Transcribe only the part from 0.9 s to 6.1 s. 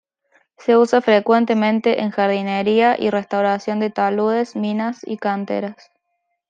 frecuentemente en jardinería y restauración de taludes, minas y canteras.